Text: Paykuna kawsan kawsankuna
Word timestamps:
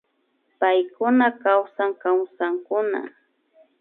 Paykuna 0.59 1.27
kawsan 1.43 1.89
kawsankuna 2.01 3.01